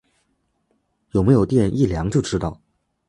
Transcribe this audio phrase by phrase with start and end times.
[1.11, 2.59] 有没有电一量就知道